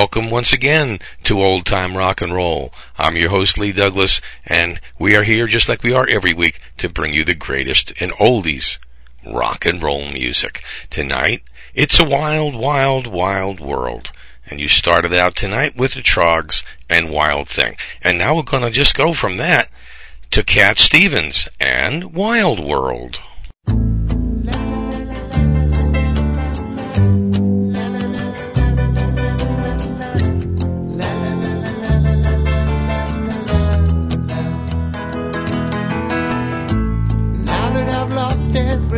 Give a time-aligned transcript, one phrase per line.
[0.00, 2.72] welcome once again to Old Time Rock and Roll.
[2.96, 6.58] I'm your host Lee Douglas, and we are here just like we are every week
[6.78, 8.78] to bring you the greatest in oldies
[9.26, 10.62] rock and roll music.
[10.88, 11.42] Tonight,
[11.74, 14.10] it's a wild, wild, wild world.
[14.46, 17.76] And you started out tonight with the Troggs and Wild Thing.
[18.00, 19.68] And now we're gonna just go from that
[20.30, 23.20] to Cat Stevens and Wild World.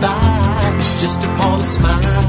[0.00, 2.24] By just upon a smile.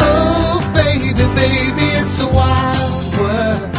[0.00, 3.70] Oh, baby, baby, it's a wild world.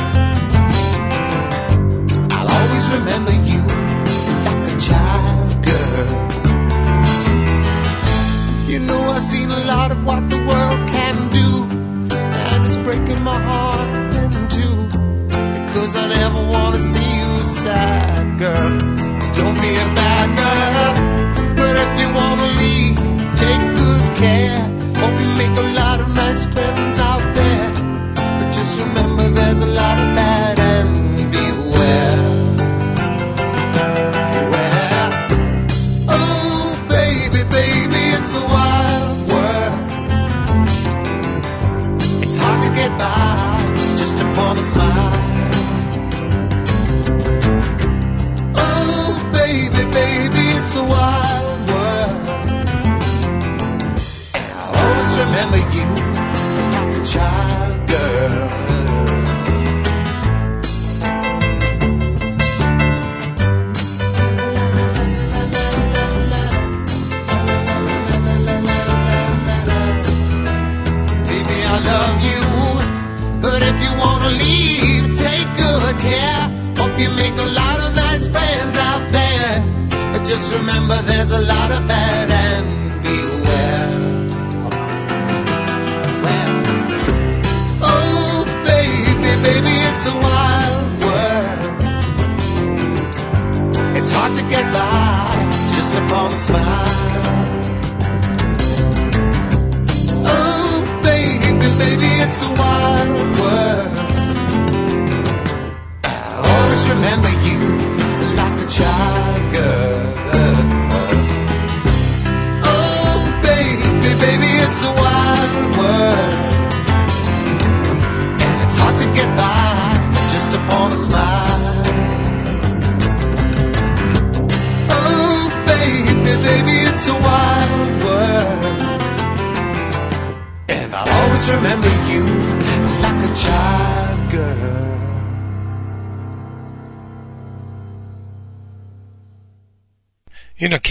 [2.32, 3.62] I'll always remember you
[4.46, 6.10] like a child girl.
[8.70, 11.66] You know I've seen a lot of what the world can do,
[12.16, 14.88] and it's breaking my heart in two.
[15.66, 18.95] Because I never wanna see you sad, girl.
[19.36, 21.15] Don't be a bad girl,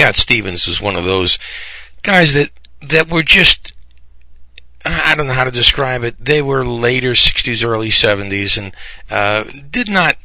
[0.04, 1.38] Cat Stevens was one of those
[2.02, 2.50] guys that
[2.82, 3.72] that were just
[4.84, 6.22] I don't know how to describe it.
[6.22, 8.76] They were later 60s, early 70s, and
[9.10, 10.18] uh, did not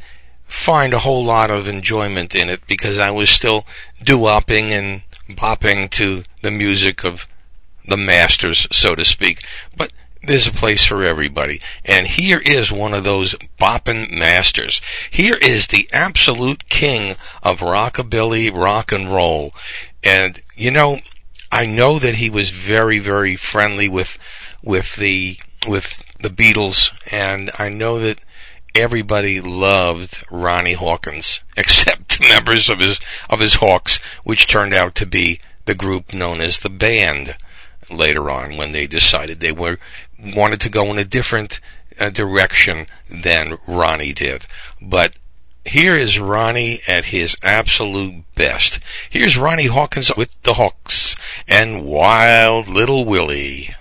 [0.47, 3.65] find a whole lot of enjoyment in it because I was still
[4.03, 7.25] doo-wopping and bopping to the music of
[7.87, 9.45] the masters, so to speak.
[9.77, 9.93] But
[10.29, 11.59] there's a place for everybody.
[11.83, 14.79] And here is one of those boppin' masters.
[15.09, 19.53] Here is the absolute king of rockabilly rock and roll.
[20.03, 20.99] And, you know,
[21.51, 24.19] I know that he was very, very friendly with,
[24.61, 25.37] with the,
[25.67, 28.23] with the Beatles, and I know that
[28.75, 32.99] everybody loved Ronnie Hawkins, except members of his,
[33.31, 37.35] of his Hawks, which turned out to be the group known as the band
[37.89, 39.79] later on when they decided they were
[40.21, 41.59] wanted to go in a different
[41.99, 44.45] uh, direction than Ronnie did.
[44.81, 45.15] But
[45.65, 48.79] here is Ronnie at his absolute best.
[49.09, 51.15] Here's Ronnie Hawkins with the Hawks
[51.47, 53.75] and Wild Little Willie.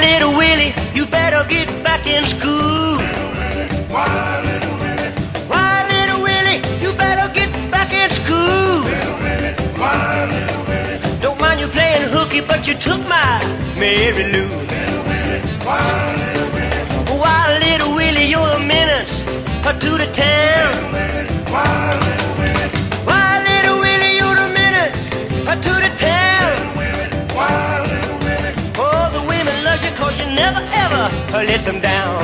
[0.00, 2.98] Little Willie, you better get back in school.
[3.94, 5.12] Why, little Willie,
[5.50, 8.82] Why, little Willie, you better get back in school.
[8.84, 13.38] little Willie, why, little Willie, Don't mind you playing hooky, but you took my
[13.78, 14.46] Mary Lou.
[14.48, 15.80] little Willie, why,
[16.22, 19.24] little Willie, Why, little Willie, you're a menace
[19.84, 20.74] to the town.
[20.74, 21.66] little Willie, why,
[22.04, 22.37] little Willie,
[30.38, 31.04] never ever
[31.50, 32.18] let them down.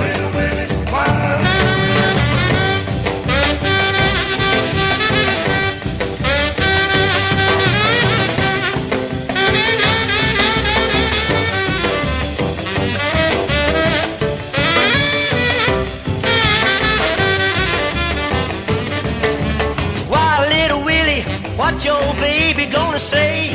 [20.09, 21.23] Why, little Willie,
[21.57, 23.54] what your baby gonna say?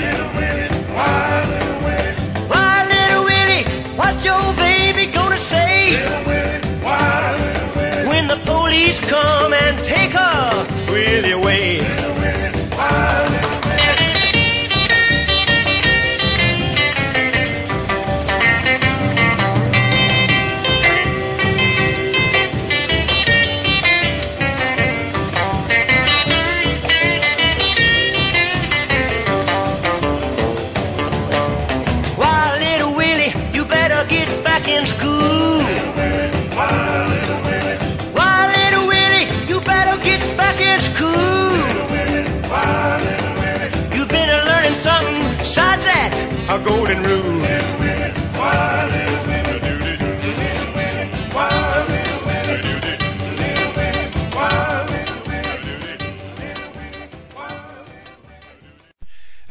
[46.49, 47.18] A golden rule.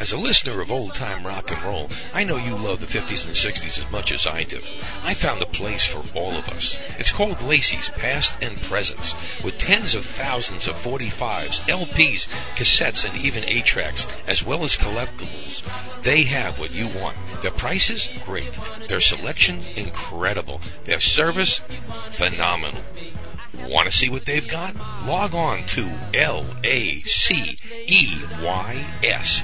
[0.08, 3.26] As a listener of old time rock and roll, I know you love the 50s
[3.26, 4.62] and 60s as much as I do.
[5.04, 6.78] I found a place for all of us.
[6.98, 13.18] It's called Lacey's Past and Presents, with tens of thousands of 45s, LPs, cassettes, and
[13.18, 15.62] even 8 tracks, as well as collectibles.
[16.00, 17.18] They have what you want.
[17.42, 18.08] Their prices?
[18.24, 18.58] Great.
[18.88, 19.60] Their selection?
[19.76, 20.62] Incredible.
[20.84, 21.60] Their service?
[22.12, 22.80] Phenomenal.
[23.68, 24.74] Want to see what they've got?
[25.06, 29.42] Log on to L A C E Y S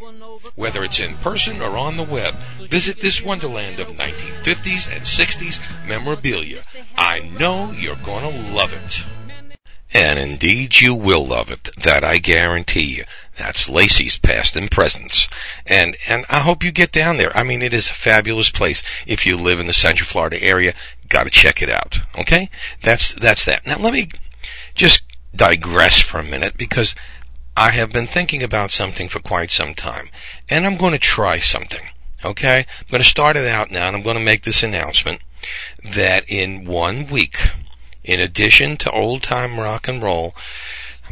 [0.56, 2.36] Whether it's in person or on the web,
[2.70, 6.62] visit this wonderland of 1950s and 60s memorabilia.
[6.98, 9.06] I know you're going to love it.
[9.94, 11.70] And indeed you will love it.
[11.78, 13.04] That I guarantee you.
[13.38, 15.28] That's Lacey's past and presents.
[15.66, 17.36] And, and I hope you get down there.
[17.36, 18.84] I mean, it is a fabulous place.
[19.08, 20.74] If you live in the Central Florida area,
[21.10, 22.02] gotta check it out.
[22.18, 22.50] Okay?
[22.82, 23.66] That's, that's that.
[23.66, 24.10] Now let me
[24.76, 25.04] just
[25.36, 26.96] digress for a minute because
[27.56, 30.10] I have been thinking about something for quite some time,
[30.50, 31.88] and I'm going to try something.
[32.26, 32.60] Okay?
[32.60, 35.22] I'm going to start it out now, and I'm going to make this announcement
[35.84, 37.38] that in one week,
[38.04, 40.36] in addition to old time rock and roll,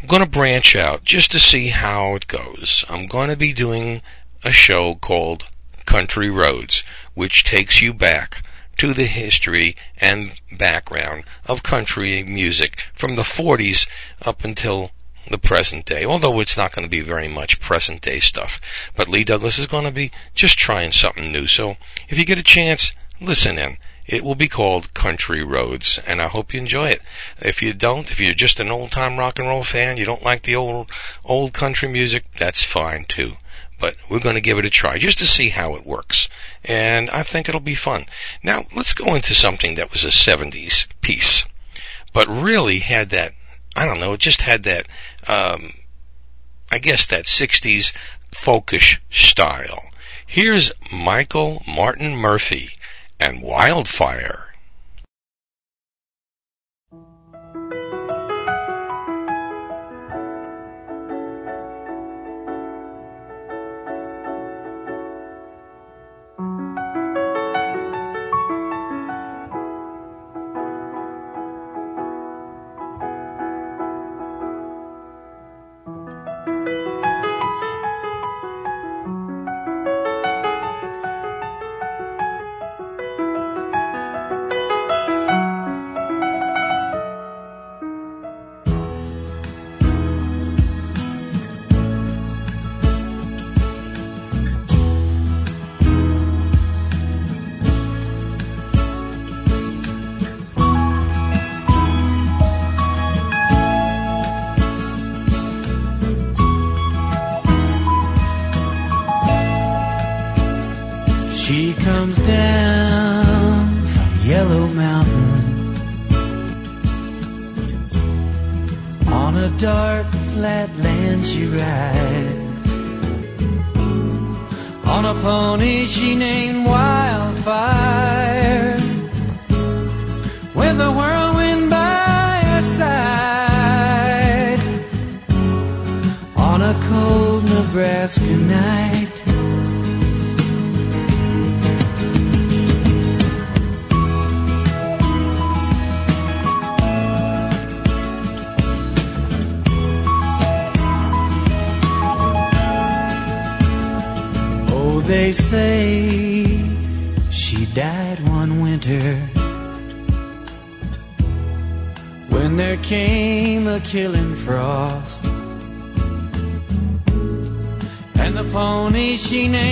[0.02, 2.84] I'm going to branch out just to see how it goes.
[2.88, 4.02] I'm going to be doing
[4.42, 5.44] a show called
[5.86, 6.82] Country Roads,
[7.14, 8.44] which takes you back
[8.78, 13.88] to the history and background of country music from the 40s
[14.26, 14.90] up until
[15.30, 18.60] the present day, although it's not going to be very much present day stuff.
[18.96, 21.46] But Lee Douglas is going to be just trying something new.
[21.46, 21.76] So
[22.08, 23.78] if you get a chance, listen in.
[24.06, 27.02] It will be called Country Roads, and I hope you enjoy it.
[27.38, 30.24] If you don't, if you're just an old time rock and roll fan, you don't
[30.24, 30.90] like the old
[31.24, 33.34] old country music, that's fine too.
[33.78, 36.28] But we're going to give it a try just to see how it works.
[36.64, 38.06] And I think it'll be fun.
[38.42, 41.44] Now, let's go into something that was a 70s piece,
[42.12, 43.32] but really had that,
[43.76, 44.86] I don't know, it just had that,
[45.28, 45.74] um,
[46.70, 47.92] I guess that 60s
[48.32, 49.90] folkish style.
[50.26, 52.70] Here's Michael Martin Murphey
[53.22, 54.51] and Wildfire.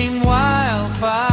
[0.08, 1.29] Wildfire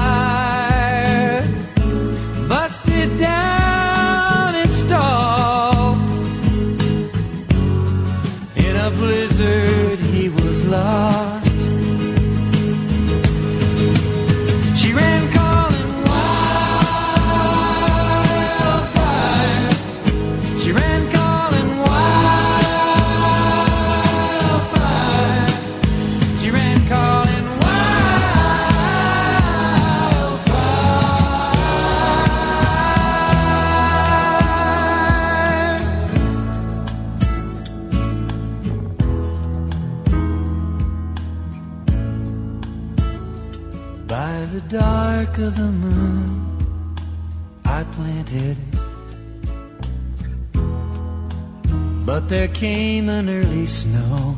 [52.28, 54.38] But there came an early snow.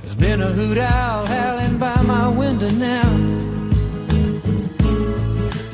[0.00, 3.10] There's been a hoot owl howling by my window now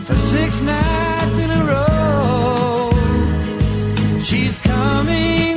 [0.05, 2.91] for six nights in a row.
[4.21, 5.50] She's coming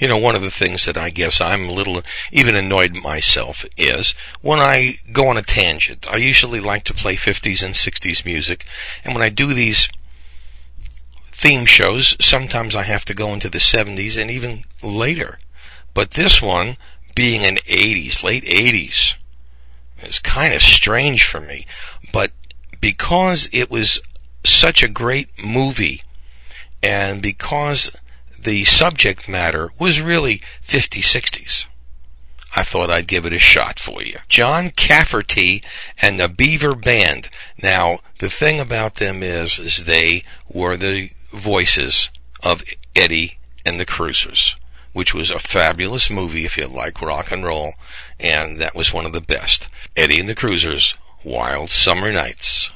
[0.00, 3.66] You know, one of the things that I guess I'm a little even annoyed myself
[3.76, 6.10] is when I go on a tangent.
[6.10, 8.64] I usually like to play 50s and 60s music,
[9.04, 9.90] and when I do these
[11.32, 15.38] theme shows, sometimes I have to go into the 70s and even later.
[15.92, 16.78] But this one,
[17.14, 19.16] being an 80s, late 80s,
[20.02, 21.66] is kind of strange for me.
[22.10, 22.32] But
[22.80, 24.00] because it was
[24.44, 26.02] such a great movie,
[26.82, 27.90] and because
[28.42, 31.66] the subject matter was really 50s, 60s.
[32.56, 34.16] I thought I'd give it a shot for you.
[34.28, 35.62] John Cafferty
[36.02, 37.28] and the Beaver Band.
[37.62, 42.10] Now, the thing about them is, is they were the voices
[42.42, 42.64] of
[42.96, 44.56] Eddie and the Cruisers,
[44.92, 47.74] which was a fabulous movie if you like rock and roll,
[48.18, 49.68] and that was one of the best.
[49.96, 52.70] Eddie and the Cruisers, Wild Summer Nights.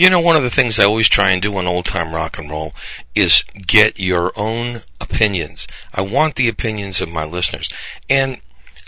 [0.00, 2.38] You know, one of the things I always try and do on old time rock
[2.38, 2.72] and roll
[3.14, 5.66] is get your own opinions.
[5.92, 7.68] I want the opinions of my listeners.
[8.08, 8.40] And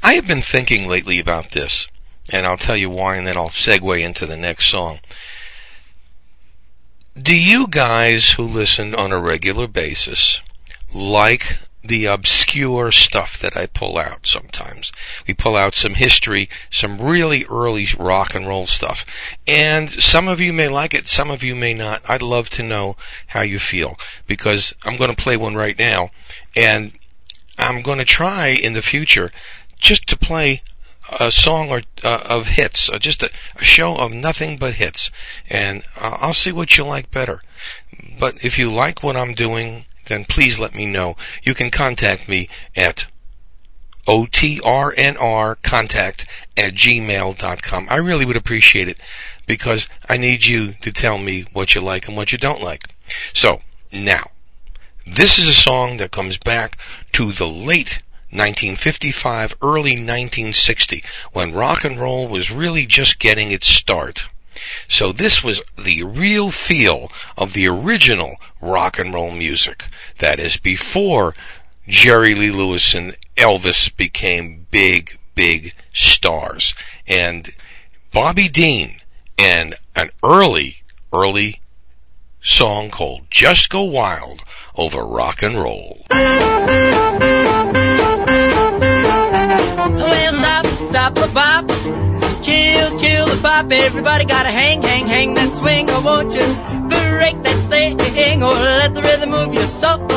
[0.03, 1.87] I have been thinking lately about this,
[2.33, 5.01] and I'll tell you why, and then I'll segue into the next song.
[7.15, 10.41] Do you guys who listen on a regular basis
[10.95, 14.93] like the obscure stuff that I pull out sometimes.
[15.27, 19.05] We pull out some history, some really early rock and roll stuff.
[19.47, 22.03] And some of you may like it, some of you may not.
[22.09, 22.97] I'd love to know
[23.29, 26.11] how you feel because I'm going to play one right now
[26.55, 26.93] and
[27.59, 29.31] I'm going to try in the future
[29.79, 30.63] just to play
[31.21, 35.11] a song or uh, of hits, uh, just a, a show of nothing but hits,
[35.51, 37.43] and uh, I'll see what you like better.
[38.19, 41.17] But if you like what I'm doing, then please let me know.
[41.43, 43.07] You can contact me at
[44.07, 47.87] otrnrcontact at gmail.com.
[47.89, 49.01] I really would appreciate it
[49.47, 52.95] because I need you to tell me what you like and what you don't like.
[53.33, 53.61] So,
[53.93, 54.31] now,
[55.07, 56.77] this is a song that comes back
[57.13, 63.67] to the late 1955, early 1960, when rock and roll was really just getting its
[63.67, 64.27] start.
[64.89, 69.85] So this was the real feel of the original rock and roll music.
[70.19, 71.35] That is before
[71.89, 76.75] Jerry Lee Lewis and Elvis became big, big stars.
[77.07, 77.49] And
[78.13, 78.97] Bobby Dean
[79.39, 81.61] and an early, early
[82.43, 84.45] song called Just Go Wild
[84.77, 86.05] over rock and roll.
[89.91, 92.12] Well, stop, stop the bop.
[92.43, 95.89] Kill, kill the pop, Everybody gotta hang, hang, hang that swing.
[95.91, 96.47] Or won't you
[96.89, 98.43] break that thing?
[98.43, 100.09] Or let the rhythm move your soul.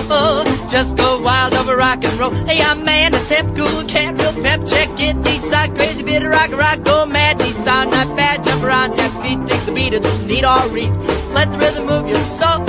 [0.70, 2.32] Just go wild over rock and roll.
[2.32, 4.66] Hey, I'm man, a temp, cool cat, real pep.
[4.66, 8.44] Check it, neat side, crazy bit of rock, rock, go mad, neat sound, not bad.
[8.44, 10.92] Jump around, tap feet, take the beat, it's neat all read.
[11.34, 12.66] Let the rhythm move your soul.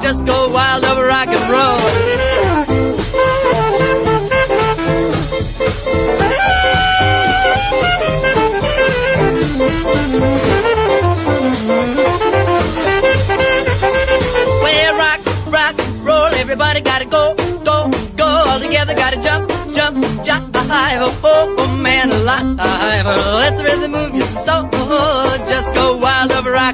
[0.00, 2.79] Just go wild over rock and roll.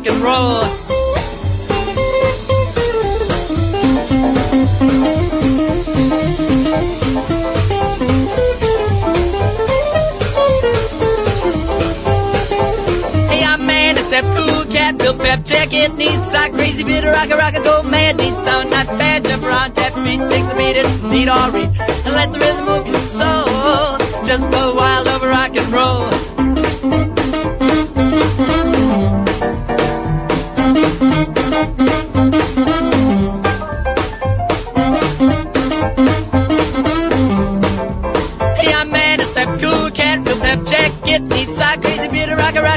[0.07, 0.63] Rock and roll.
[13.29, 17.05] Hey, I'm man, it's that cool cat, Bill Pep, check it, needs sock, crazy bit
[17.05, 20.55] of rock, rock, go mad, needs sound, not bad, jump around, tap beat, take the
[20.57, 25.09] beat, it's neat all read, and let the rhythm move your soul, just go wild
[25.09, 26.36] over rock and roll.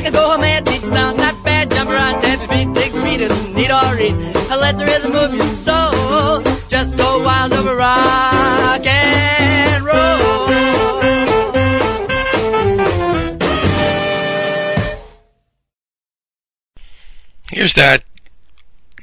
[0.04, 3.02] Rock, rock, go mad, neat sound, not bad, jump around, tap your feet, take the
[3.02, 7.54] beat, it's neat all read, and let the rhythm move your soul, just go wild
[7.54, 9.96] over rock and roll.
[17.52, 18.04] Here's that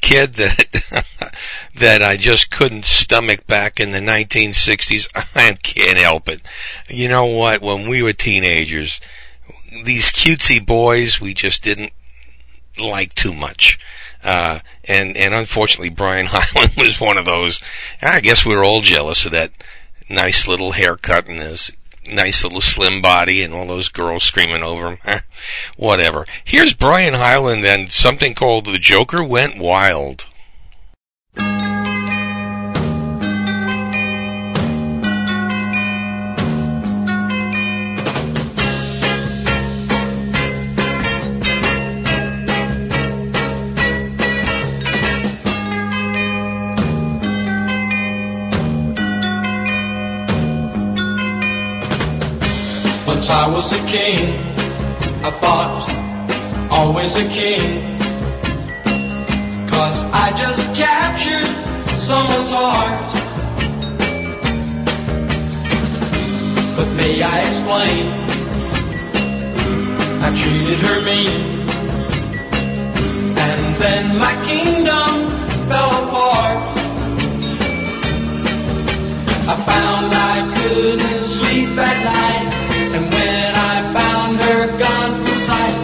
[0.01, 1.05] kid that
[1.75, 5.09] that I just couldn't stomach back in the 1960s.
[5.35, 6.43] I can't help it.
[6.89, 7.61] You know what?
[7.61, 9.01] When we were teenagers,
[9.85, 11.93] these cutesy boys we just didn't
[12.81, 13.79] like too much.
[14.25, 17.61] Uh, and, and unfortunately Brian Hyland was one of those.
[18.01, 19.53] And I guess we were all jealous of that
[20.09, 21.73] nice little haircut and his
[22.11, 24.99] nice little slim body and all those girls screaming over him.
[25.05, 25.21] Eh,
[25.77, 26.25] Whatever.
[26.45, 30.25] Here's Brian Hyland and something called The Joker Went Wild.
[53.17, 54.37] Once I was a king,
[55.25, 55.89] I thought,
[56.71, 57.81] always a king.
[59.71, 61.49] Cause I just captured
[61.97, 63.01] someone's heart.
[66.77, 68.05] But may I explain?
[70.21, 71.41] I treated her mean.
[73.47, 75.31] And then my kingdom
[75.71, 76.59] fell apart.
[79.49, 82.66] I found I couldn't sleep at night.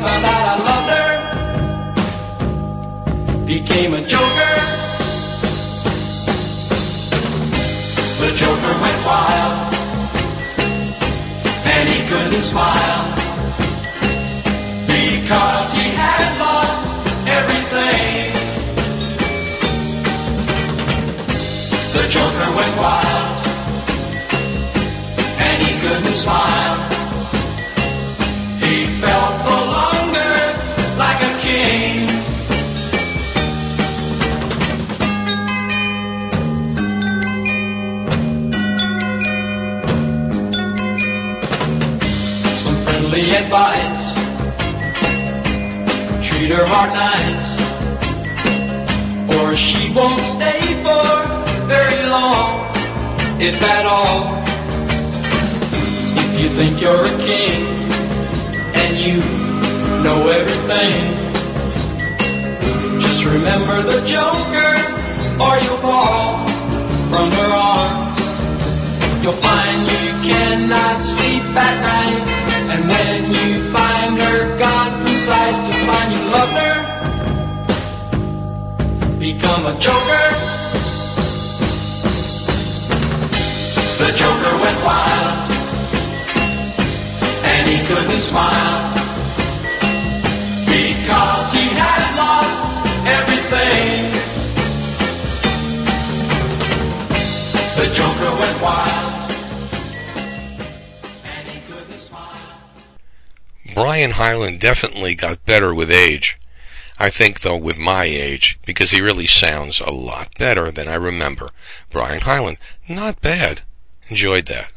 [0.03, 1.11] found out I loved her.
[3.47, 4.55] Became a joker.
[8.23, 9.75] The joker went wild.
[11.75, 13.05] And he couldn't smile.
[14.99, 16.81] Because he had lost
[17.39, 18.33] everything.
[21.97, 23.31] The joker went wild.
[25.47, 26.92] And he couldn't smile.
[46.23, 47.61] Treat her heart nice,
[49.37, 51.05] or she won't stay for
[51.69, 52.65] very long,
[53.39, 54.41] if at all.
[56.17, 57.61] If you think you're a king
[58.73, 59.21] and you
[60.01, 60.97] know everything,
[63.03, 64.81] just remember the Joker,
[65.37, 66.49] or you'll fall
[67.13, 68.25] from her arms.
[69.23, 75.57] You'll find you cannot sleep at night, and when you find her gone from sight,
[75.69, 76.77] to find you loved her,
[79.19, 80.27] become a joker.
[84.03, 85.37] The Joker went wild,
[87.53, 88.81] and he couldn't smile
[90.65, 92.61] because he had lost
[93.19, 93.99] everything.
[97.79, 99.02] The Joker went wild.
[103.83, 106.39] Brian Hyland definitely got better with age.
[107.01, 110.95] I think, though, with my age, because he really sounds a lot better than I
[110.95, 111.51] remember.
[111.91, 113.63] Brian Hyland, not bad.
[114.09, 114.73] Enjoyed that.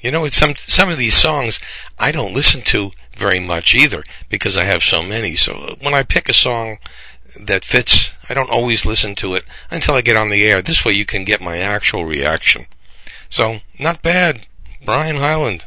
[0.00, 1.60] You know, it's some some of these songs
[1.98, 5.34] I don't listen to very much either because I have so many.
[5.34, 6.76] So uh, when I pick a song
[7.40, 10.60] that fits, I don't always listen to it until I get on the air.
[10.60, 12.66] This way you can get my actual reaction.
[13.30, 14.46] So, not bad.
[14.84, 15.64] Brian Hyland.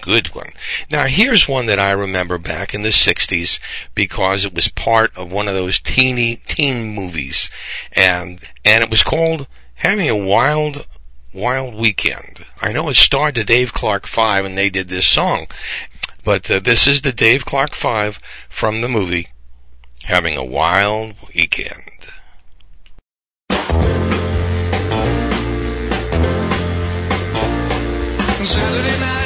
[0.00, 0.52] Good one.
[0.90, 3.58] Now here's one that I remember back in the 60s
[3.94, 7.50] because it was part of one of those teeny teen movies
[7.92, 10.86] and and it was called Having a Wild
[11.34, 12.46] Wild Weekend.
[12.60, 15.46] I know it starred the Dave Clark 5 and they did this song.
[16.24, 19.28] But uh, this is the Dave Clark 5 from the movie
[20.04, 21.90] Having a Wild Weekend.
[28.50, 29.19] Saturday night,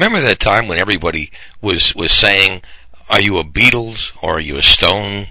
[0.00, 2.62] Remember that time when everybody was was saying,
[3.10, 5.28] "Are you a Beatles or are you a Stone?"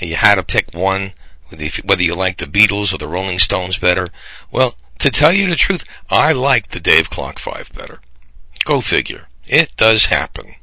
[0.00, 1.12] And you had to pick one,
[1.48, 4.08] whether you- whether you like the Beatles or the Rolling Stones better.
[4.50, 8.00] Well, to tell you the truth, I like the Dave Clark Five better.
[8.64, 9.28] Go figure.
[9.46, 10.54] It does happen.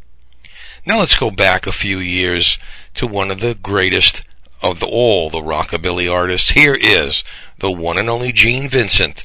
[0.83, 2.57] Now let's go back a few years
[2.95, 4.25] to one of the greatest
[4.59, 6.49] of the, all the rockabilly artists.
[6.49, 7.23] Here is
[7.59, 9.23] the one and only Gene Vincent,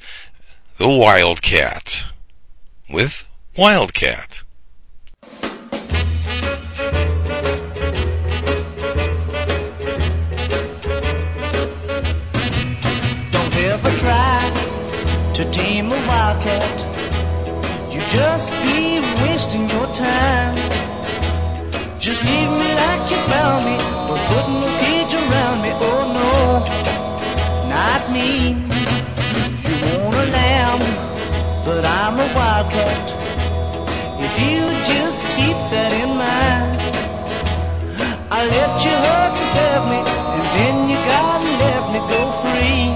[0.76, 2.04] the Wildcat,
[2.86, 3.24] with
[3.56, 4.42] Wildcat.
[13.30, 14.50] Don't ever try
[15.34, 16.76] to tame a wildcat.
[17.92, 20.56] You just be wasting your time.
[22.00, 23.76] Just leave me like you found me.
[24.08, 25.70] Don't put no cage around me.
[25.74, 26.58] Oh no,
[27.68, 28.48] not me.
[29.62, 30.80] You want a lamb,
[31.64, 33.23] but I'm a wildcat.
[34.36, 36.74] You just keep that in mind,
[38.30, 40.00] I let you hurt and pet me,
[40.36, 42.90] and then you gotta let me go free.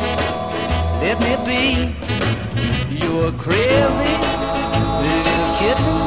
[1.05, 1.65] Let me be.
[3.01, 4.17] You're a crazy
[5.05, 6.01] little kitten,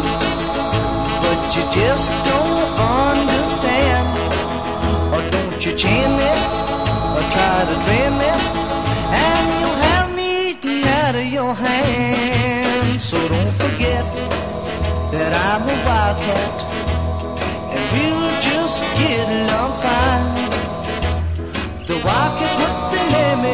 [1.24, 4.08] but you just don't understand.
[5.14, 6.32] Or don't you chain me
[7.16, 8.31] or try to drain me,
[15.54, 16.64] I'm a wildcat,
[17.76, 20.32] and we'll just get along fine.
[21.88, 23.54] The wildcat's what they name me,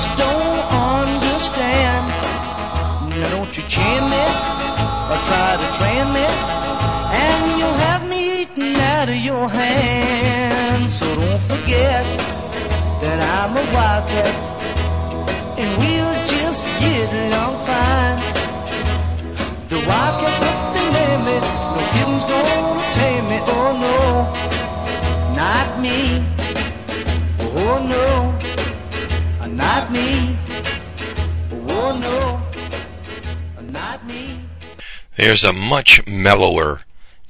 [0.00, 2.06] just don't understand.
[3.10, 4.24] Now don't you chain me
[5.10, 6.26] or try to train me,
[7.24, 10.90] and you'll have me eaten out of your hand.
[10.90, 12.04] So don't forget
[13.02, 14.34] that I'm a wildcat,
[15.60, 18.20] and we'll just get along fine.
[19.68, 21.36] The wildcat's what they name me,
[21.74, 23.96] no kitten's gonna tame me, oh no
[25.36, 26.29] not me.
[29.60, 30.36] Not me.
[31.68, 34.40] Oh no, not me.
[35.16, 36.80] There's a much mellower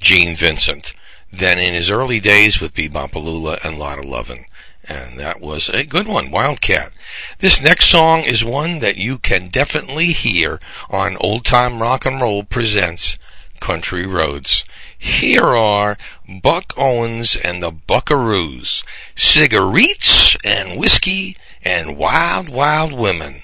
[0.01, 0.95] Gene Vincent
[1.33, 4.45] than in his early days with Be-Bop-A-Lula and Lotta Lovin'.
[4.85, 6.93] And that was a good one, Wildcat.
[7.41, 12.21] This next song is one that you can definitely hear on Old Time Rock and
[12.21, 13.19] Roll Presents
[13.59, 14.65] Country Roads.
[14.97, 15.99] Here are
[16.43, 18.85] Buck Owens and the Buckaroos,
[19.17, 23.43] cigarettes and whiskey and wild, wild women.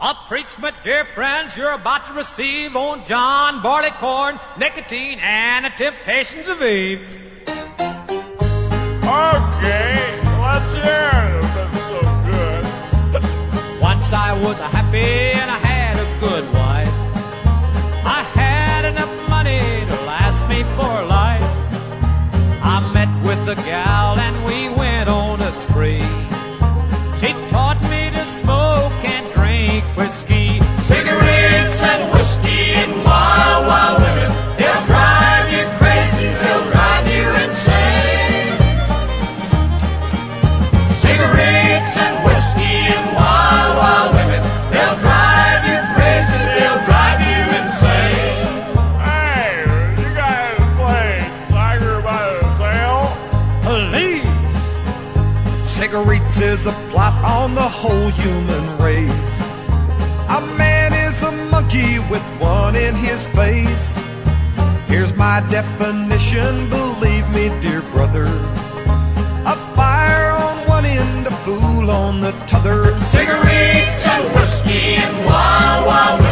[0.00, 5.70] A preach, my dear friends, you're about to receive on John Barleycorn, nicotine, and the
[5.70, 7.00] temptations of Eve.
[9.02, 11.44] Okay, let's hear it.
[11.72, 13.80] It's so good.
[13.80, 16.88] Once I was happy and I had a good wife.
[18.04, 21.42] I had enough money to last me for life.
[22.62, 26.15] I met with a gal and we went on a spree.
[29.96, 34.30] Whiskey, cigarettes and whiskey and wild, wild women.
[34.58, 38.52] They'll drive you crazy, they'll drive you insane.
[41.00, 44.42] Cigarettes and whiskey and wild, wild women.
[44.70, 48.44] They'll drive you crazy, they'll drive you insane.
[49.00, 49.64] Hey,
[49.96, 53.00] you guys play Tiger by the Tail?
[53.64, 54.28] Please.
[55.66, 59.35] Cigarettes is a blot on the whole human race.
[60.36, 63.88] A man is a monkey with one in his face.
[64.86, 68.26] Here's my definition, believe me, dear brother.
[69.46, 73.00] A fire on one end, a fool on the t'other.
[73.08, 76.25] Cigarettes and whiskey and wild, wild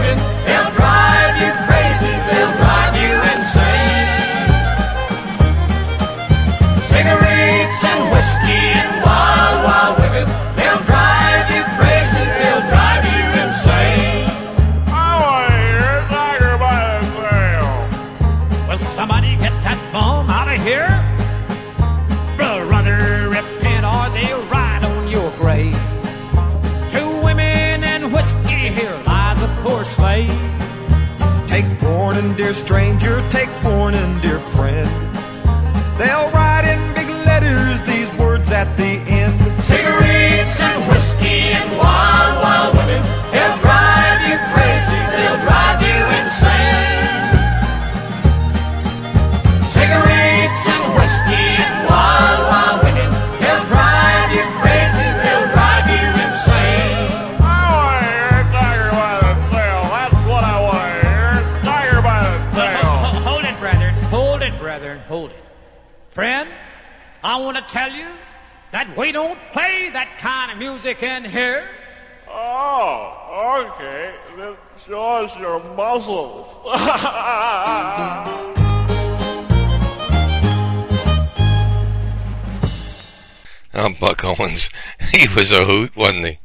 [85.37, 86.39] Was a hoot, wasn't he?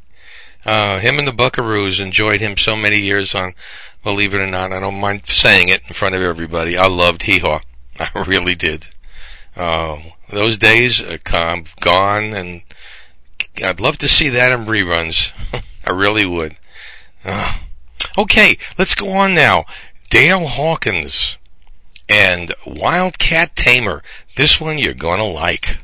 [0.65, 3.53] Uh, him and the Buckaroos enjoyed him so many years on,
[4.03, 6.75] believe it or not, I don't mind saying it in front of everybody.
[6.75, 7.59] I loved Hee Haw.
[7.99, 8.87] I really did.
[9.55, 12.63] Uh, those days are gone, and
[13.63, 15.31] I'd love to see that in reruns.
[15.85, 16.55] I really would.
[17.23, 17.59] Uh,
[18.17, 19.65] okay, let's go on now.
[20.09, 21.37] Dale Hawkins
[22.09, 24.01] and Wildcat Tamer.
[24.35, 25.77] This one you're gonna like.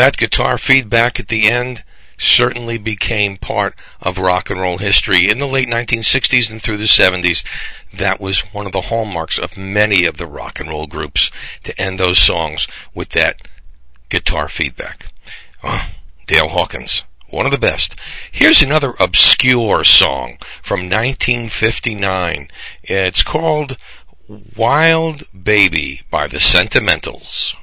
[0.00, 1.84] That guitar feedback at the end
[2.16, 5.28] certainly became part of rock and roll history.
[5.28, 7.44] In the late 1960s and through the 70s,
[7.92, 11.30] that was one of the hallmarks of many of the rock and roll groups
[11.64, 13.46] to end those songs with that
[14.08, 15.12] guitar feedback.
[15.62, 15.90] Oh,
[16.26, 18.00] Dale Hawkins, one of the best.
[18.32, 22.48] Here's another obscure song from 1959.
[22.84, 23.76] It's called
[24.56, 27.54] Wild Baby by the Sentimentals.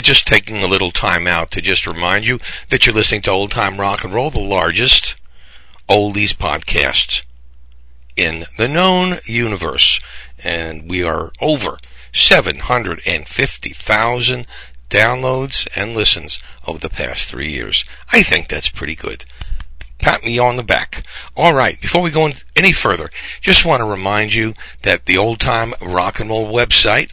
[0.00, 2.38] Just taking a little time out to just remind you
[2.70, 5.16] that you're listening to Old Time Rock and Roll, the largest
[5.88, 7.24] oldies podcast
[8.16, 10.00] in the known universe.
[10.42, 11.78] And we are over
[12.12, 14.46] 750,000
[14.88, 17.84] downloads and listens over the past three years.
[18.12, 19.24] I think that's pretty good.
[19.98, 21.04] Pat me on the back.
[21.36, 23.08] All right, before we go any further,
[23.40, 27.10] just want to remind you that the old time rock and roll website,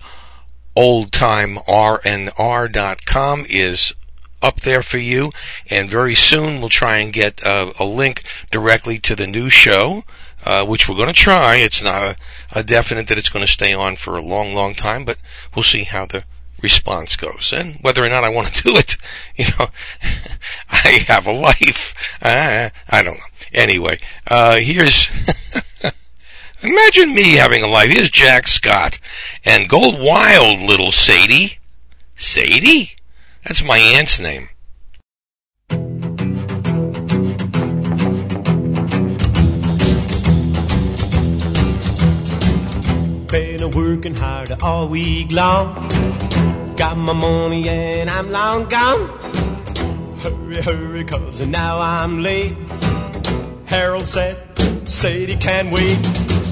[0.76, 3.94] oldtimernr.com, is
[4.42, 5.32] up there for you.
[5.70, 10.04] And very soon we'll try and get uh, a link directly to the new show.
[10.46, 11.56] Uh, which we're going to try.
[11.56, 12.18] It's not a,
[12.52, 15.18] a definite that it's going to stay on for a long, long time, but
[15.56, 16.26] we'll see how the
[16.62, 18.98] response goes and whether or not I want to do it.
[19.36, 19.68] You know,
[20.70, 21.94] I have a life.
[22.22, 22.72] I
[23.04, 23.24] don't know.
[23.54, 25.08] Anyway, uh, here's,
[26.64, 27.92] imagine me having a life.
[27.92, 29.00] Here's Jack Scott
[29.46, 31.60] and Gold Wild little Sadie.
[32.16, 32.92] Sadie?
[33.44, 34.50] That's my aunt's name.
[43.28, 45.76] Been a working hard all week long.
[46.76, 49.10] Got my money and I'm long gone.
[50.20, 52.56] Hurry, hurry, cause now I'm late.
[53.66, 54.38] Harold said,
[54.88, 56.00] Sadie can't wait.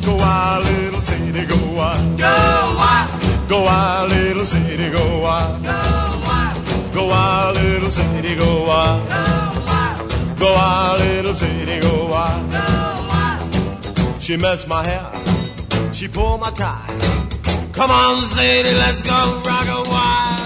[0.04, 2.18] Go out, little city, go out.
[2.18, 3.50] Go out.
[3.50, 5.62] Go out, little city, go out.
[5.62, 6.94] Go out.
[6.94, 9.08] Go out, little city, go out.
[9.08, 10.40] Go out.
[10.40, 12.52] Go out, little city, go out.
[12.52, 14.22] Go out.
[14.22, 15.12] She messed my hair.
[15.94, 16.88] She pulled my tie.
[17.74, 20.41] Come on, Sadie, let's go rock a while.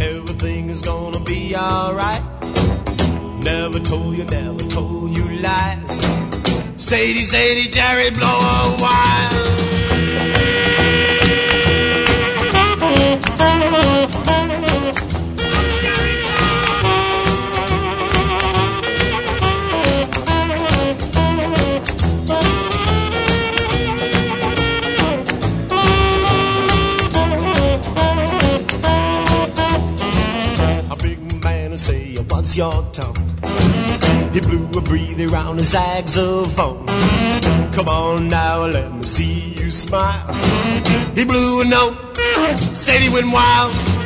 [0.00, 2.22] Everything is gonna be alright.
[3.42, 5.90] Never told you, never told you lies.
[6.76, 9.38] Sadie, Sadie, Jerry, blow a while.
[32.56, 33.14] Your tone?
[34.32, 36.86] He blew a breathe around his saxophone.
[37.72, 40.32] Come on now, let me see you smile.
[41.14, 42.16] He blew a note,
[42.74, 43.97] said he went wild.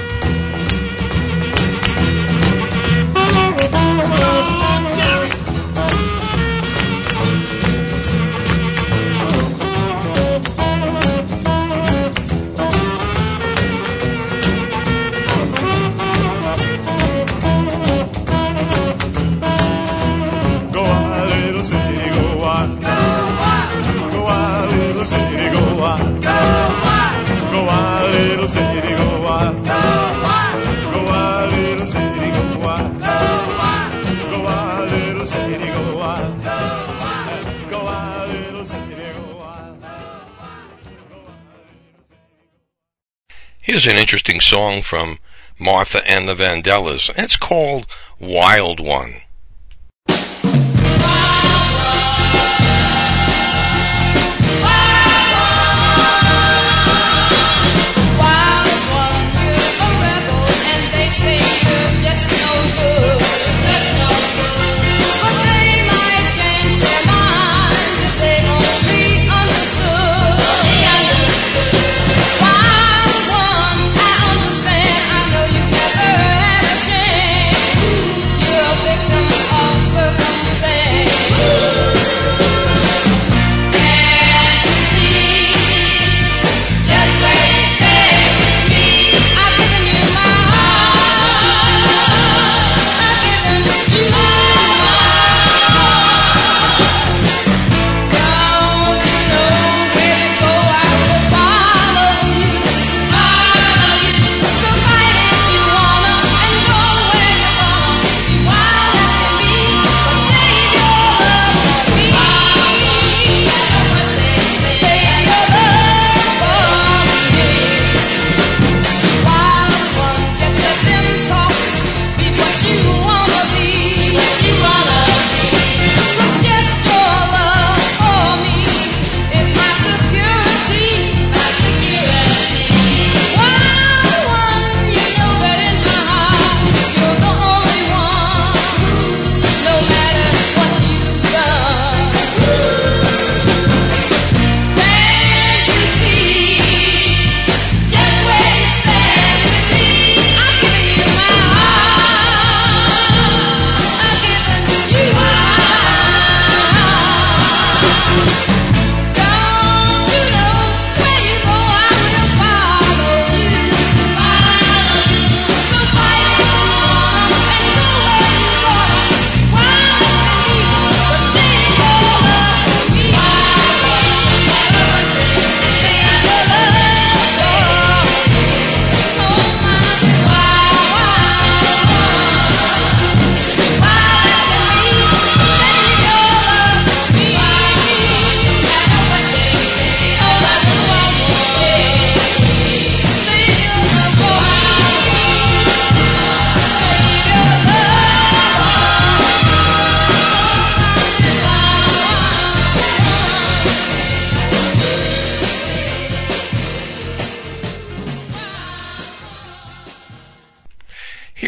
[43.82, 45.18] Here's an interesting song from
[45.58, 47.10] Martha and the Vandellas.
[47.18, 49.22] It's called Wild One.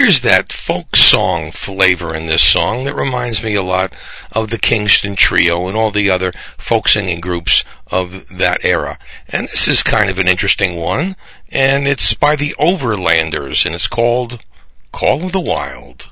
[0.04, 3.94] There's that folk song flavor in this song that reminds me a lot
[4.32, 8.98] of the Kingston Trio and all the other folk singing groups of that era.
[9.30, 11.16] And this is kind of an interesting one,
[11.50, 14.44] and it's by the Overlanders, and it's called
[14.92, 16.06] Call of the Wild.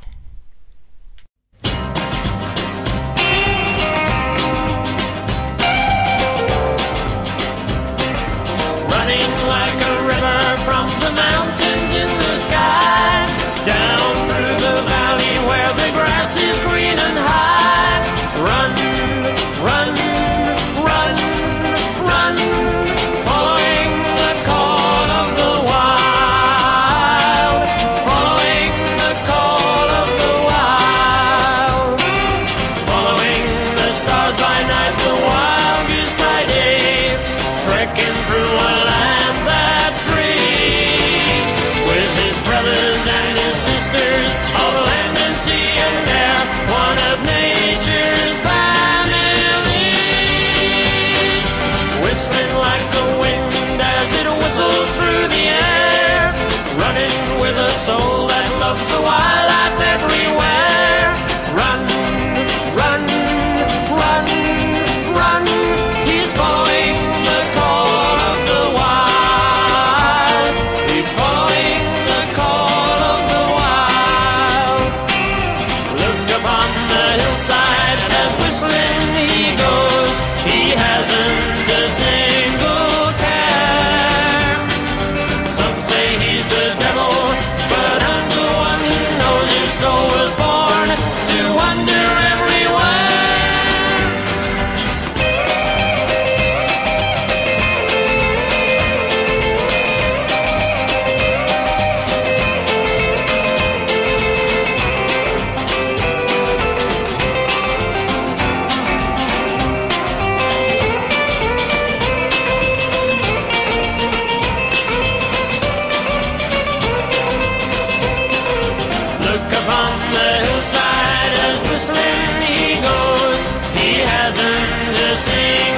[125.22, 125.71] sing.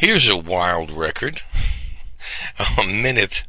[0.00, 1.42] Here's a wild record,
[2.78, 3.44] a minute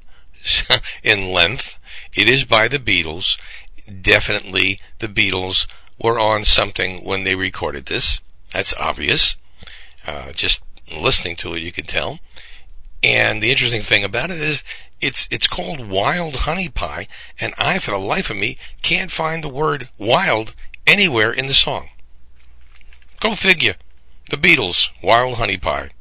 [1.01, 1.79] in length.
[2.13, 3.39] It is by the Beatles.
[3.87, 5.65] Definitely the Beatles
[5.97, 8.19] were on something when they recorded this.
[8.51, 9.37] That's obvious.
[10.05, 10.61] Uh, just
[10.93, 12.19] listening to it, you can tell.
[13.01, 14.61] And the interesting thing about it is,
[14.99, 17.07] it's it's called Wild Honey Pie,
[17.39, 20.53] and I, for the life of me, can't find the word wild
[20.85, 21.91] anywhere in the song.
[23.21, 23.75] Go figure.
[24.29, 25.91] The Beatles, Wild Honey Pie.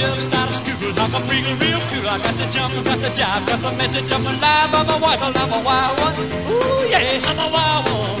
[0.00, 2.08] Just out of school, I'm feeling real cool.
[2.08, 4.72] I got the jump, got the jive, got the message of my life.
[4.72, 6.14] I'm a wild one, I'm a wild one.
[6.48, 8.20] Ooh, yeah, I'm a wild one.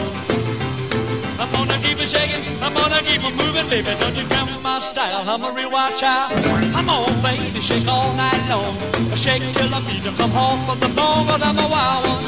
[1.40, 3.96] I'm gonna keep it shaking, I'm gonna keep it moving, baby.
[4.00, 6.36] Don't you come my style, I'm a real wild child.
[6.76, 8.76] Come on, baby, shake all night long.
[9.12, 12.04] I shake till I feel you come home from the bone, but I'm a wild
[12.12, 12.24] one.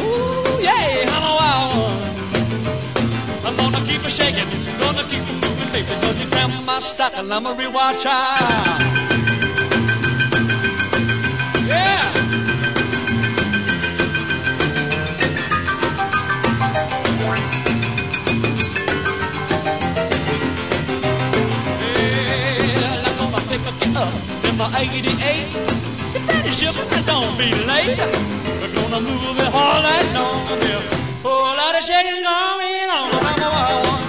[0.00, 2.00] Ooh, yeah, I'm a wild one.
[3.44, 4.48] I'm gonna keep it shaking,
[4.80, 5.35] gonna keep it
[5.76, 6.00] moving, baby.
[6.00, 8.82] Don't you grab my style, I'm a wild child.
[11.66, 12.12] Yeah.
[23.96, 24.12] Up
[24.44, 25.48] in my 88.
[26.12, 27.96] You finish up, but don't be late.
[28.60, 30.44] We're gonna move it all night long.
[30.60, 31.24] Yeah.
[31.24, 33.10] Oh, lot of shaking going on.
[33.40, 34.04] Wild one.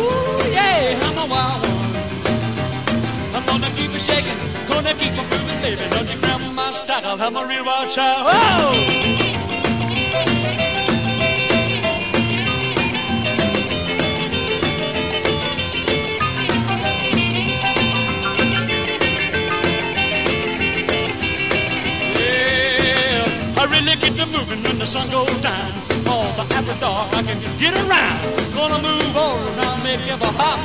[0.00, 0.27] Ooh,
[1.28, 1.94] wild one.
[3.34, 5.84] I'm gonna keep it shaking, gonna keep it moving, baby.
[5.90, 8.26] Don't you grab my style, I'm a real wild child.
[8.26, 9.18] Whoa!
[23.70, 25.87] Really get to moving when the sun goes down.
[26.36, 28.18] But after dark I can get around.
[28.54, 30.58] Gonna move all around, make a hop.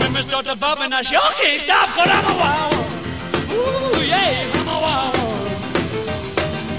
[0.00, 2.74] When we start to bump and I sure can't stop, cause I'm a wild.
[3.52, 5.16] Ooh, yeah, I'm a wild.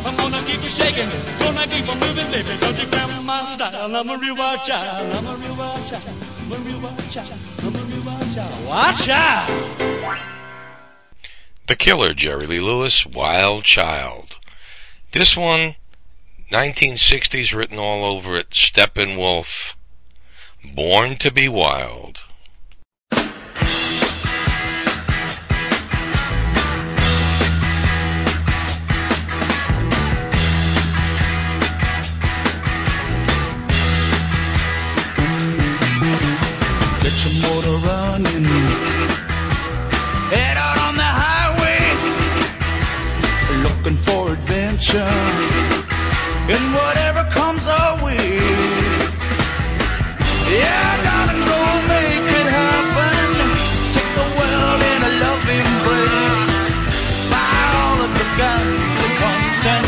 [0.06, 1.10] I'm gonna keep it shaking,
[1.40, 2.58] gonna keep it moving, baby.
[2.60, 3.96] Don't you grab my style.
[3.96, 5.16] I'm a real wild child.
[5.16, 6.04] I'm a real wild child.
[6.40, 7.34] I'm a real wild child.
[7.60, 8.68] I'm a real wild child.
[8.68, 9.48] Watch out!
[11.68, 14.38] The Killer, Jerry Lee Lewis, Wild Child.
[15.14, 15.76] This one,
[16.52, 19.76] 1960s written all over it, Steppenwolf,
[20.74, 22.24] Born to be Wild.
[37.02, 38.46] Get your motor running.
[40.32, 41.80] Head out on the highway.
[43.64, 45.83] Looking for adventure.
[46.46, 48.36] And whatever comes our way.
[50.60, 53.28] Yeah, gotta go make it happen.
[53.96, 56.44] Take the world in a love embrace.
[57.32, 59.88] Fire all of the guns at once and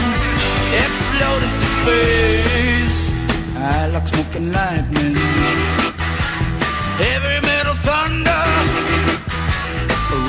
[0.84, 2.99] explode into space.
[3.58, 5.16] I like smoking lightning.
[7.03, 8.43] Heavy metal thunder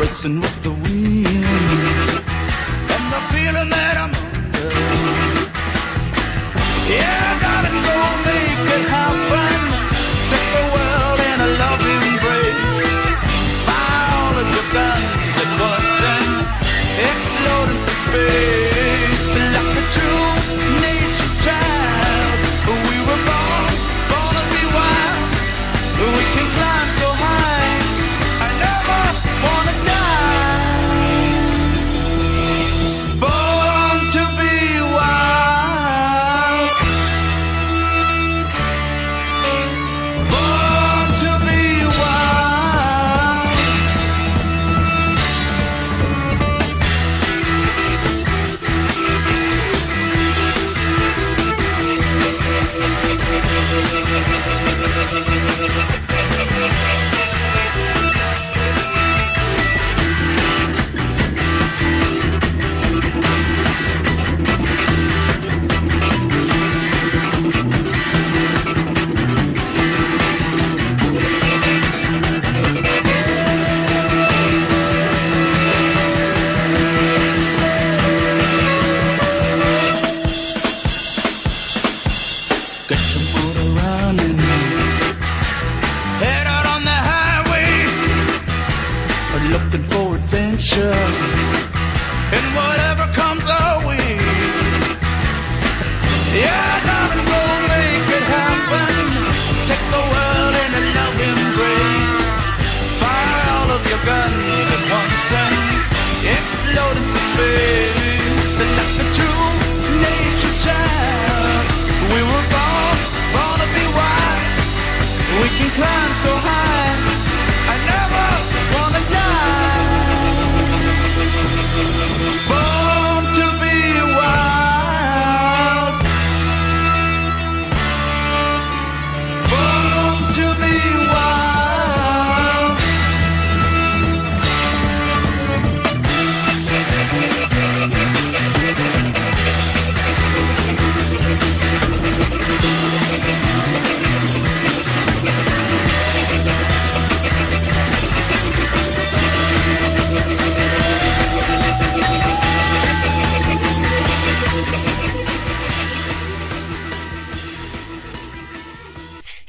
[0.00, 1.45] racing with the wind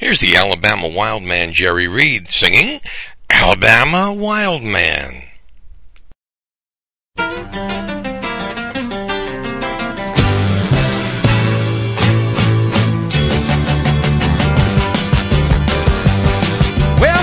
[0.07, 2.79] Here's the Alabama Wild Man Jerry Reed singing
[3.29, 5.21] Alabama Wild Man.
[7.17, 7.27] Well,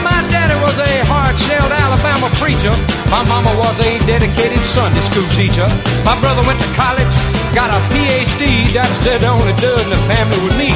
[0.04, 2.68] my daddy was a hard-shelled Alabama preacher.
[3.08, 5.66] My mama was a dedicated Sunday school teacher.
[6.04, 7.08] My brother went to college,
[7.54, 8.76] got a PhD.
[9.04, 10.74] Said the only dud in the family was me.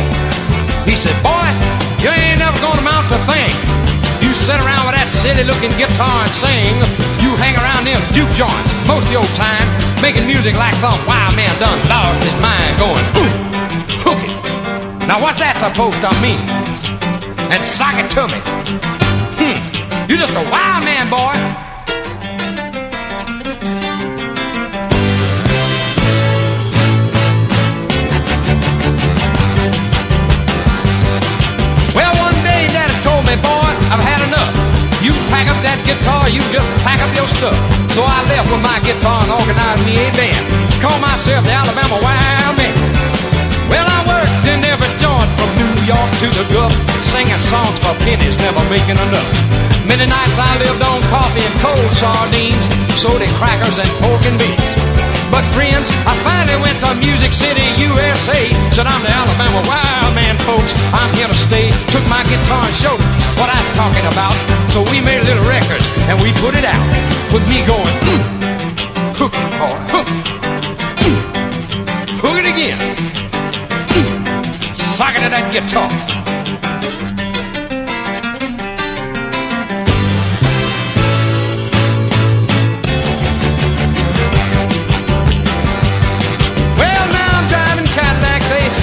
[0.88, 1.37] He said, boy,
[2.08, 3.52] you ain't never gonna amount to thing.
[4.24, 6.74] You sit around with that silly-looking guitar and sing.
[7.20, 9.66] You hang around them juke joints most of your time,
[10.00, 13.32] making music like some wild man done lost his mind going, ooh,
[14.08, 14.36] hook it.
[15.04, 16.40] Now what's that supposed to mean?
[17.52, 18.40] And sock it to me.
[19.36, 19.58] Hmm.
[20.08, 21.67] You just a wild man, boy.
[33.28, 34.52] Me, boy, I've had enough.
[35.04, 37.56] You pack up that guitar, you just pack up your stuff.
[37.92, 40.44] So I left with my guitar and organized me a band.
[40.80, 42.76] Call myself the Alabama Wild Man.
[43.68, 46.72] Well, I worked in every joint from New York to the Gulf,
[47.04, 49.28] singing songs for pennies, never making enough.
[49.84, 52.64] Many nights I lived on coffee and cold sardines,
[52.96, 54.77] soda crackers and pork and beans.
[55.30, 58.48] But friends, I finally went to Music City, USA.
[58.72, 60.72] Said I'm the Alabama Wild Man, folks.
[60.96, 61.68] I'm here to stay.
[61.92, 63.00] Took my guitar and showed
[63.36, 64.32] what I was talking about.
[64.72, 66.80] So we made a little record and we put it out
[67.32, 68.22] with me going, "Mm,
[69.20, 70.08] hook boy, hook,
[71.04, 71.20] mm,
[72.24, 72.78] hook it again,
[73.94, 76.27] mm, sock to that guitar.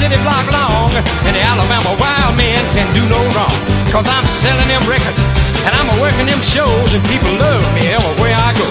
[0.06, 0.93] City block long,
[1.26, 3.58] and the Alabama wild man can do no wrong.
[3.89, 5.18] Cause I'm selling them records,
[5.66, 8.70] and I'm working them shows, and people love me everywhere I go.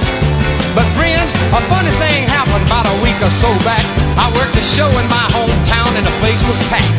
[0.78, 3.82] But friends, a funny thing happened about a week or so back.
[4.14, 6.95] I worked a show in my hometown, and the place was packed.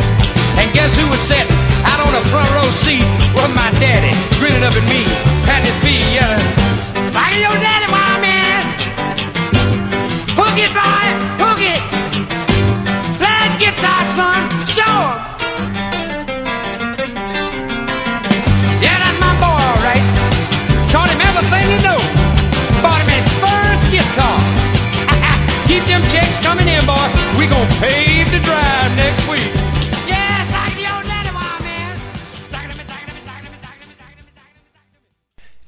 [0.60, 1.56] And guess who was sitting
[1.88, 3.08] out on the front row seat?
[3.40, 5.08] Was my daddy, grinning up at me,
[5.48, 6.44] patting his feet, yelling,
[7.16, 8.20] Sock your daddy, wild
[21.56, 22.82] Taught him everything.
[22.82, 24.40] Bought him his first guitar.
[25.68, 27.08] Keep them checks coming in, boy.
[27.40, 29.52] We gonna pave the drive next week.
[30.06, 31.32] Yeah, sock it, your daddy,
[31.64, 32.00] man!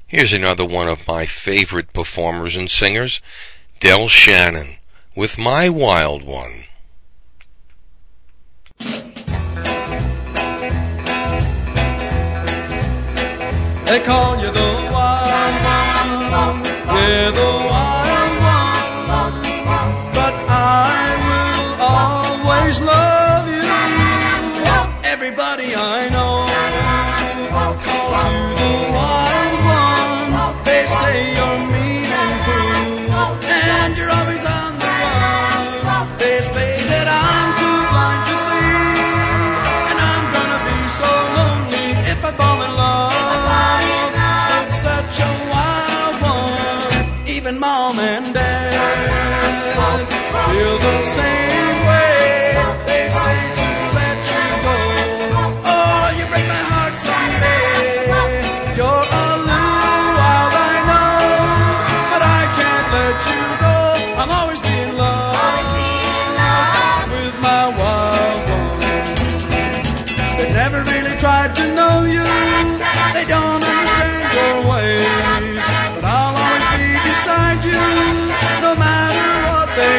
[0.06, 3.20] Here's another one of my favorite performers and singers,
[3.80, 4.76] Del Shannon,
[5.14, 6.64] with My Wild One.
[13.86, 14.87] They call you the wild
[17.08, 17.77] yeah, the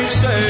[0.07, 0.41] say,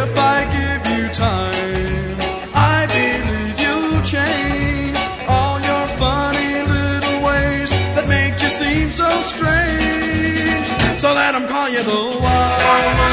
[0.00, 2.16] if I give you time,
[2.54, 4.96] I believe you'll change
[5.28, 10.66] all your funny little ways that make you seem so strange.
[10.98, 13.11] So let 'em call you the one.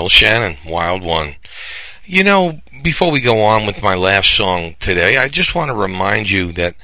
[0.00, 1.34] Del Shannon, Wild One.
[2.06, 5.74] You know, before we go on with my last song today, I just want to
[5.74, 6.74] remind you that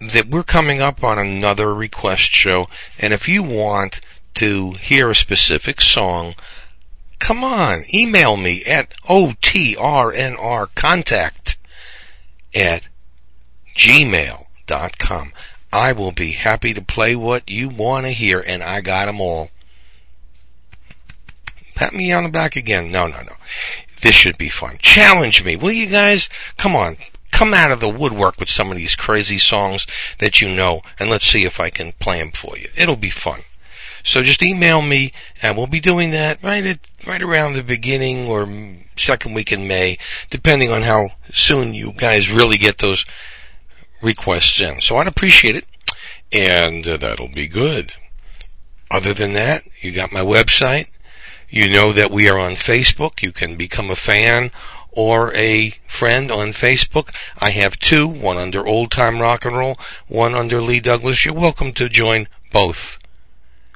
[0.00, 4.00] that we're coming up on another request show, and if you want
[4.32, 6.34] to hear a specific song,
[7.18, 11.58] come on, email me at otrnr contact
[12.54, 12.88] at
[13.76, 15.32] gmail.com.
[15.70, 19.20] I will be happy to play what you want to hear, and I got 'em
[19.20, 19.50] all.
[21.76, 22.90] Pat me on the back again.
[22.90, 23.34] No, no, no.
[24.00, 24.78] This should be fun.
[24.80, 26.28] Challenge me, will you guys?
[26.56, 26.96] Come on.
[27.30, 29.86] Come out of the woodwork with some of these crazy songs
[30.18, 32.68] that you know, and let's see if I can play them for you.
[32.76, 33.40] It'll be fun.
[34.02, 35.10] So just email me,
[35.42, 38.48] and we'll be doing that right at right around the beginning or
[38.96, 39.98] second week in May,
[40.30, 43.04] depending on how soon you guys really get those
[44.00, 44.80] requests in.
[44.80, 45.66] So I'd appreciate it,
[46.32, 47.92] and uh, that'll be good.
[48.90, 50.88] Other than that, you got my website.
[51.48, 53.22] You know that we are on Facebook.
[53.22, 54.50] You can become a fan
[54.90, 57.14] or a friend on Facebook.
[57.38, 59.78] I have two, one under Old Time Rock and Roll,
[60.08, 61.24] one under Lee Douglas.
[61.24, 62.98] You're welcome to join both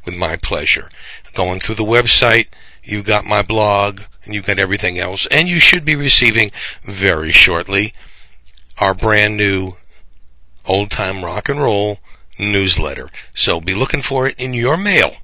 [0.05, 0.89] with my pleasure.
[1.33, 2.49] Going through the website,
[2.83, 6.51] you've got my blog, and you've got everything else, and you should be receiving
[6.83, 7.93] very shortly
[8.79, 9.75] our brand new
[10.67, 12.01] Old Time Rock and Roll
[12.37, 13.11] newsletter.
[13.33, 15.15] So be looking for it in your mail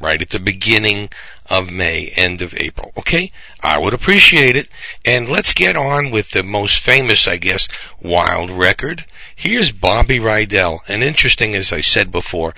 [0.00, 1.08] right at the beginning
[1.50, 2.92] of May, end of April.
[2.98, 3.30] Okay?
[3.62, 4.68] I would appreciate it.
[5.04, 7.68] And let's get on with the most famous, I guess,
[8.02, 9.06] wild record.
[9.34, 10.80] Here's Bobby Rydell.
[10.88, 12.54] And interesting, as I said before,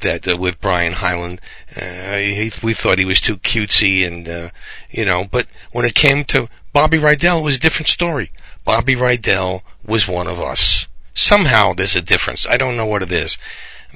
[0.00, 1.40] that uh, with Brian Hyland,
[1.80, 4.50] uh, he, we thought he was too cutesy and, uh,
[4.90, 8.30] you know, but when it came to Bobby Rydell, it was a different story.
[8.64, 10.88] Bobby Rydell was one of us.
[11.14, 12.46] Somehow there's a difference.
[12.46, 13.38] I don't know what it is.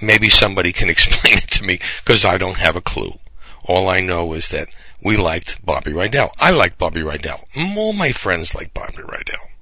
[0.01, 3.19] Maybe somebody can explain it to me because I don't have a clue.
[3.65, 6.31] All I know is that we liked Bobby Rydell.
[6.41, 7.45] I like Bobby Rydell.
[7.77, 9.53] All my friends like Bobby Rydell.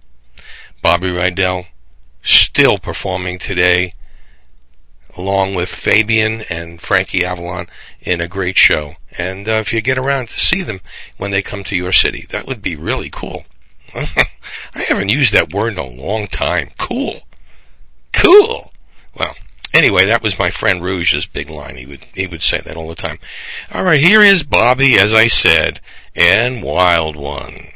[0.81, 1.67] Bobby Rydell
[2.23, 3.95] still performing today
[5.17, 7.67] along with Fabian and Frankie Avalon
[8.01, 8.95] in a great show.
[9.19, 10.81] And uh, if you get around to see them
[11.17, 13.45] when they come to your city, that would be really cool.
[13.95, 16.71] I haven't used that word in a long time.
[16.79, 17.21] Cool.
[18.13, 18.73] Cool.
[19.19, 19.35] Well,
[19.77, 21.77] anyway, that was my friend Rouge's big line.
[21.77, 23.19] He would he would say that all the time.
[23.73, 25.81] All right, here is Bobby, as I said,
[26.15, 27.69] and Wild One.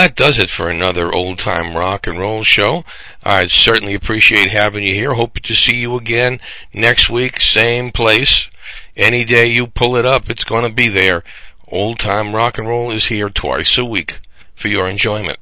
[0.00, 2.84] That does it for another old time rock and roll show.
[3.22, 5.12] I'd certainly appreciate having you here.
[5.12, 6.40] Hope to see you again
[6.72, 8.48] next week, same place.
[8.96, 11.22] Any day you pull it up, it's going to be there.
[11.68, 14.20] Old time rock and roll is here twice a week
[14.54, 15.38] for your enjoyment.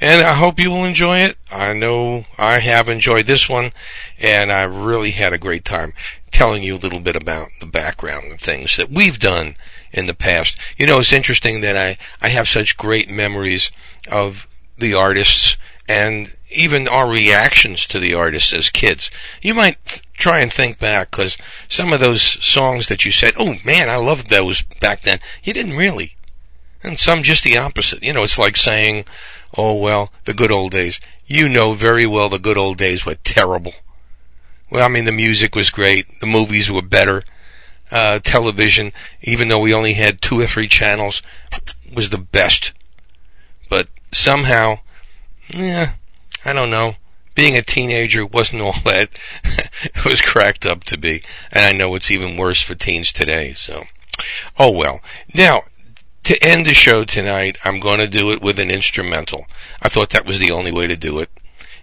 [0.00, 1.36] And I hope you will enjoy it.
[1.50, 3.72] I know I have enjoyed this one,
[4.20, 5.92] and I really had a great time
[6.30, 9.56] telling you a little bit about the background and things that we've done
[9.92, 10.60] in the past.
[10.76, 13.72] You know, it's interesting that I, I have such great memories
[14.08, 14.46] of
[14.78, 15.56] the artists
[15.88, 19.10] and even our reactions to the artists as kids.
[19.42, 21.36] You might try and think back because
[21.68, 25.18] some of those songs that you said, oh man, I loved those back then.
[25.42, 26.16] You didn't really.
[26.82, 28.02] And some just the opposite.
[28.02, 29.04] You know, it's like saying,
[29.56, 31.00] oh well, the good old days.
[31.26, 33.74] You know very well the good old days were terrible.
[34.70, 36.20] Well, I mean, the music was great.
[36.20, 37.22] The movies were better.
[37.90, 38.92] Uh, television,
[39.22, 41.22] even though we only had two or three channels,
[41.94, 42.72] was the best.
[43.68, 44.80] But somehow,
[45.48, 45.92] yeah,
[46.44, 46.96] I don't know.
[47.34, 49.10] Being a teenager wasn't all that
[49.44, 51.22] it was cracked up to be.
[51.52, 53.84] And I know it's even worse for teens today, so.
[54.58, 55.00] Oh well.
[55.34, 55.62] Now,
[56.24, 59.46] to end the show tonight, I'm going to do it with an instrumental.
[59.82, 61.30] I thought that was the only way to do it.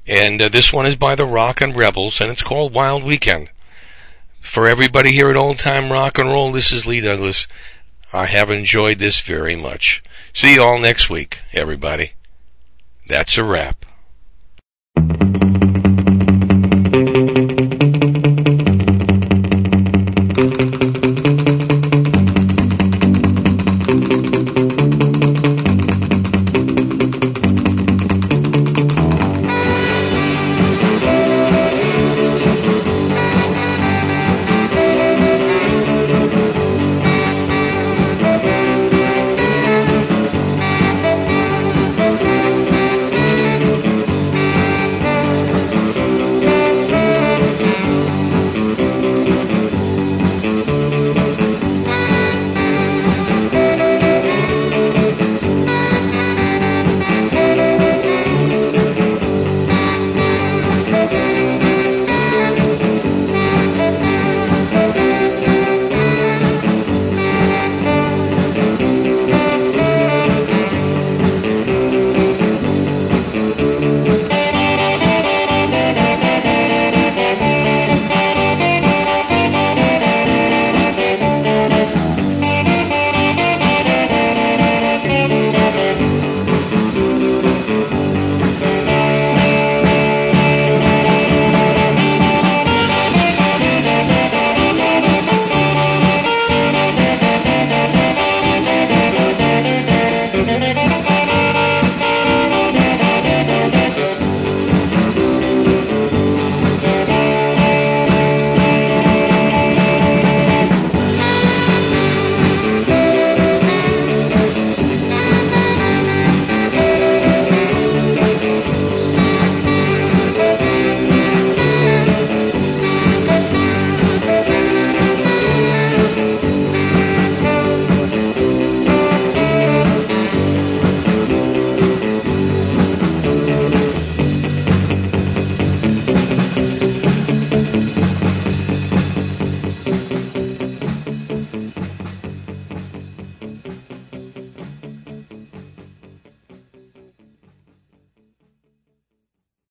[0.06, 3.50] And uh, this one is by the Rockin' Rebels, and it's called Wild Weekend.
[4.42, 7.48] For everybody here at Old Time Rock and Roll, this is Lee Douglas.
[8.12, 10.04] I have enjoyed this very much.
[10.34, 12.12] See you all next week, everybody.
[13.08, 13.86] That's a wrap.